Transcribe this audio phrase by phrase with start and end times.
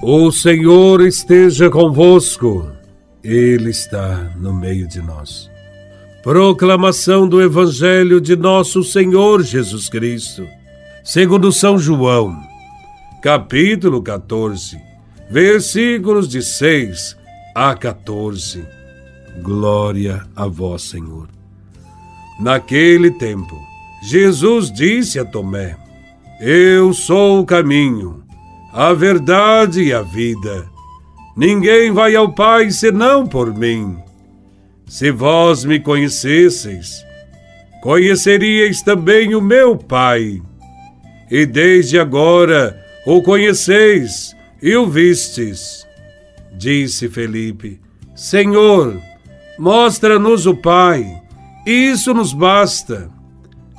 [0.00, 2.70] O Senhor esteja convosco,
[3.22, 5.50] Ele está no meio de nós.
[6.22, 10.46] Proclamação do Evangelho de Nosso Senhor Jesus Cristo,
[11.02, 12.40] segundo São João,
[13.20, 14.80] capítulo 14,
[15.28, 17.16] versículos de 6
[17.52, 18.64] a 14.
[19.42, 21.28] Glória a Vós, Senhor.
[22.38, 23.60] Naquele tempo,
[24.04, 25.76] Jesus disse a Tomé:
[26.40, 28.17] Eu sou o caminho
[28.72, 30.68] a verdade e a vida.
[31.36, 33.96] Ninguém vai ao Pai senão por mim.
[34.86, 37.04] Se vós me conhecesseis,
[37.82, 40.42] conheceríeis também o meu Pai.
[41.30, 45.86] E desde agora o conheceis e o vistes.
[46.52, 47.80] Disse Felipe:
[48.14, 49.00] Senhor,
[49.58, 51.22] mostra-nos o Pai,
[51.64, 53.10] isso nos basta.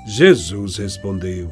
[0.08, 1.52] Jesus respondeu: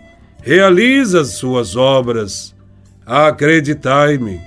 [0.41, 2.55] realiza as suas obras.
[3.05, 4.39] Acreditai-me,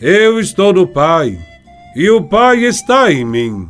[0.00, 1.38] eu estou no Pai,
[1.94, 3.68] e o Pai está em mim.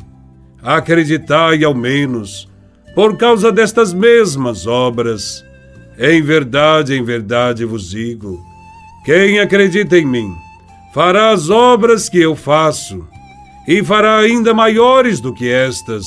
[0.62, 2.48] Acreditai ao menos,
[2.94, 5.44] por causa destas mesmas obras.
[5.98, 8.40] Em verdade, em verdade vos digo:
[9.04, 10.34] quem acredita em mim,
[10.92, 13.06] fará as obras que eu faço,
[13.66, 16.06] e fará ainda maiores do que estas,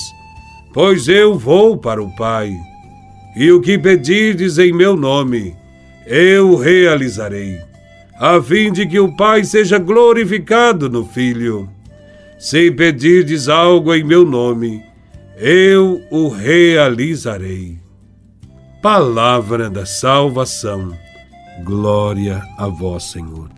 [0.74, 2.56] pois eu vou para o Pai.
[3.36, 5.56] E o que pedirdes em meu nome,
[6.06, 7.62] eu realizarei,
[8.20, 11.70] a fim de que o Pai seja glorificado no Filho.
[12.38, 14.84] Se pedirdes algo em meu nome,
[15.38, 17.80] eu o realizarei.
[18.82, 20.94] Palavra da salvação.
[21.64, 23.50] Glória a vós, Senhor.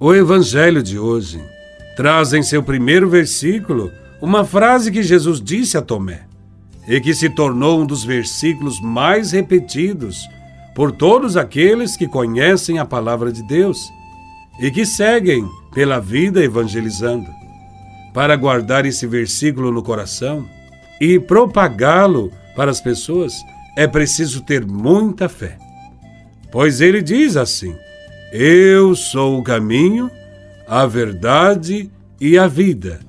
[0.00, 1.42] O Evangelho de hoje
[1.96, 3.90] traz em seu primeiro versículo
[4.22, 6.26] uma frase que Jesus disse a Tomé
[6.86, 10.28] e que se tornou um dos versículos mais repetidos
[10.78, 13.92] por todos aqueles que conhecem a palavra de Deus
[14.60, 15.44] e que seguem
[15.74, 17.26] pela vida evangelizando.
[18.14, 20.48] Para guardar esse versículo no coração
[21.00, 23.34] e propagá-lo para as pessoas,
[23.76, 25.58] é preciso ter muita fé.
[26.52, 27.74] Pois ele diz assim:
[28.32, 30.08] Eu sou o caminho,
[30.64, 31.90] a verdade
[32.20, 33.00] e a vida.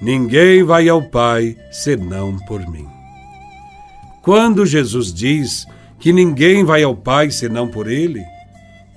[0.00, 2.88] Ninguém vai ao Pai senão por mim.
[4.22, 5.66] Quando Jesus diz
[5.98, 8.22] que ninguém vai ao Pai senão por Ele,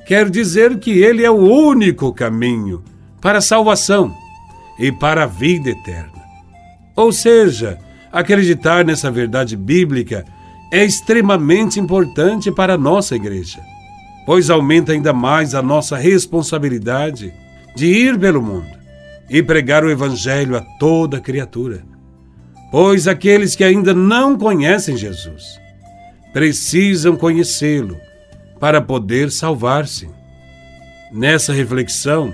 [0.06, 2.84] quer dizer que Ele é o único caminho
[3.19, 4.13] para a salvação
[4.78, 6.22] e para a vida eterna.
[6.95, 7.78] Ou seja,
[8.12, 10.25] acreditar nessa verdade bíblica
[10.72, 13.59] é extremamente importante para a nossa igreja,
[14.25, 17.33] pois aumenta ainda mais a nossa responsabilidade
[17.75, 18.79] de ir pelo mundo
[19.29, 21.83] e pregar o Evangelho a toda criatura.
[22.72, 25.62] Pois aqueles que ainda não conhecem Jesus
[26.34, 27.97] precisam conhecê-lo
[28.59, 30.09] para poder salvar-se.
[31.12, 32.34] Nessa reflexão,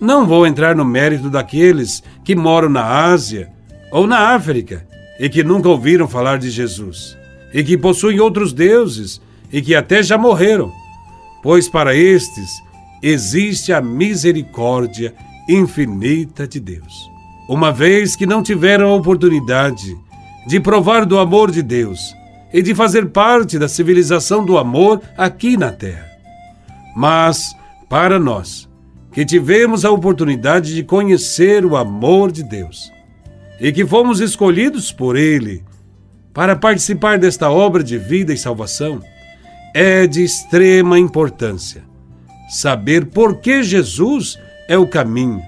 [0.00, 3.50] não vou entrar no mérito daqueles que moram na Ásia
[3.90, 4.86] ou na África
[5.18, 7.16] e que nunca ouviram falar de Jesus,
[7.54, 9.20] e que possuem outros deuses
[9.52, 10.72] e que até já morreram,
[11.42, 12.50] pois para estes
[13.02, 15.14] existe a misericórdia
[15.48, 17.10] infinita de Deus.
[17.48, 19.96] Uma vez que não tiveram a oportunidade
[20.46, 22.14] de provar do amor de Deus,
[22.56, 26.10] e de fazer parte da civilização do amor aqui na Terra.
[26.96, 27.54] Mas,
[27.86, 28.66] para nós,
[29.12, 32.90] que tivemos a oportunidade de conhecer o amor de Deus
[33.60, 35.62] e que fomos escolhidos por Ele
[36.32, 39.02] para participar desta obra de vida e salvação,
[39.74, 41.84] é de extrema importância
[42.48, 45.42] saber por que Jesus é o caminho,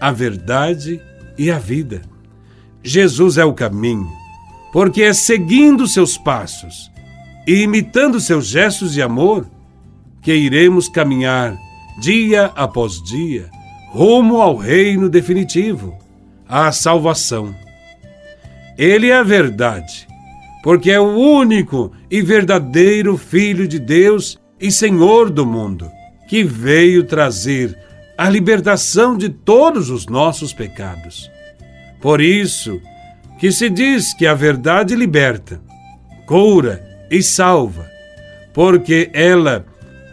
[0.00, 1.00] a verdade
[1.36, 2.02] e a vida.
[2.80, 4.23] Jesus é o caminho
[4.74, 6.90] porque é seguindo seus passos
[7.46, 9.48] e imitando seus gestos de amor
[10.20, 11.56] que iremos caminhar
[12.00, 13.48] dia após dia
[13.92, 15.96] rumo ao reino definitivo,
[16.48, 17.54] à salvação.
[18.76, 20.08] Ele é a verdade,
[20.64, 25.88] porque é o único e verdadeiro Filho de Deus e Senhor do mundo,
[26.26, 27.78] que veio trazer
[28.18, 31.30] a libertação de todos os nossos pecados.
[32.00, 32.80] Por isso,
[33.38, 35.60] que se diz que a verdade liberta,
[36.26, 37.88] cura e salva,
[38.52, 39.66] porque ela,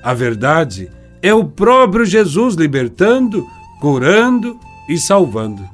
[0.03, 0.89] a verdade,
[1.21, 3.47] é o próprio Jesus libertando,
[3.79, 4.59] curando
[4.89, 5.67] e salvando.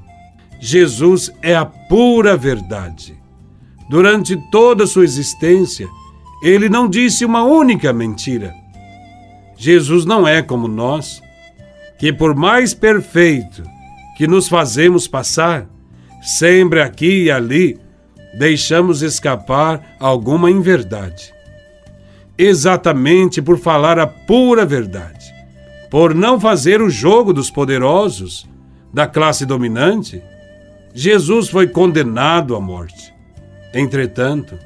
[0.59, 3.17] Jesus é a pura verdade.
[3.89, 5.88] Durante toda a sua existência,
[6.41, 8.53] ele não disse uma única mentira.
[9.55, 11.21] Jesus não é como nós,
[11.97, 13.63] que por mais perfeito
[14.17, 15.67] que nos fazemos passar,
[16.22, 17.80] sempre aqui e ali
[18.38, 21.34] deixamos escapar alguma inverdade.
[22.38, 25.34] Exatamente por falar a pura verdade,
[25.90, 28.48] por não fazer o jogo dos poderosos,
[28.94, 30.22] da classe dominante,
[30.94, 33.14] Jesus foi condenado à morte.
[33.74, 34.58] Entretanto,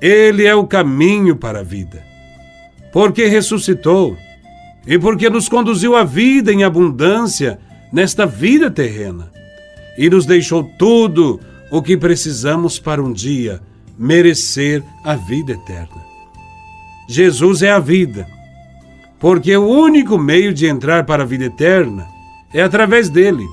[0.00, 2.02] ele é o caminho para a vida.
[2.92, 4.16] Porque ressuscitou
[4.86, 7.58] e porque nos conduziu à vida em abundância
[7.92, 9.35] nesta vida terrena
[9.96, 11.40] e nos deixou tudo
[11.70, 13.60] o que precisamos para um dia
[13.98, 16.04] merecer a vida eterna.
[17.08, 18.26] Jesus é a vida,
[19.18, 22.06] porque o único meio de entrar para a vida eterna
[22.52, 23.46] é através dele.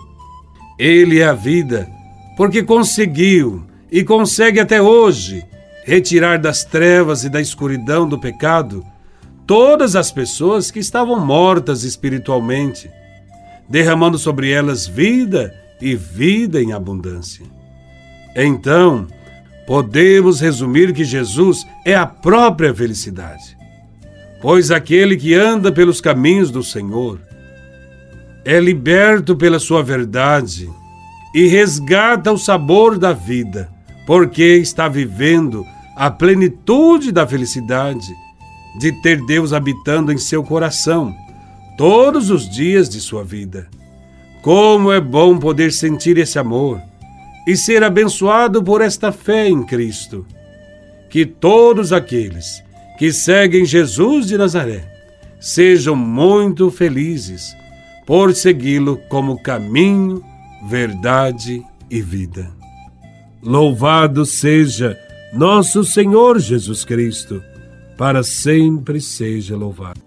[0.77, 1.87] Ele é a vida,
[2.35, 5.45] porque conseguiu e consegue até hoje
[5.85, 8.83] retirar das trevas e da escuridão do pecado
[9.45, 12.89] todas as pessoas que estavam mortas espiritualmente,
[13.69, 17.45] derramando sobre elas vida e vida em abundância.
[18.35, 19.07] Então,
[19.65, 23.57] podemos resumir que Jesus é a própria felicidade,
[24.41, 27.19] pois aquele que anda pelos caminhos do Senhor
[28.45, 30.69] é liberto pela sua verdade
[31.33, 33.69] e resgata o sabor da vida,
[34.05, 35.65] porque está vivendo
[35.95, 38.13] a plenitude da felicidade
[38.79, 41.15] de ter Deus habitando em seu coração
[41.77, 43.67] todos os dias de sua vida.
[44.43, 46.81] Como é bom poder sentir esse amor
[47.47, 50.27] e ser abençoado por esta fé em Cristo.
[51.09, 52.61] Que todos aqueles
[52.99, 54.83] que seguem Jesus de Nazaré
[55.39, 57.55] sejam muito felizes
[58.05, 60.21] por segui-lo como caminho,
[60.67, 62.51] verdade e vida.
[63.41, 64.99] Louvado seja
[65.33, 67.41] nosso Senhor Jesus Cristo
[67.97, 70.02] para sempre seja louvado.